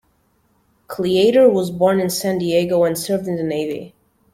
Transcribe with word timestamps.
Cleator 0.87 1.47
was 1.53 1.69
born 1.69 1.99
in 1.99 2.09
San 2.09 2.39
Diego 2.39 2.85
and 2.85 2.97
served 2.97 3.27
in 3.27 3.35
the 3.35 3.43
Navy. 3.43 3.93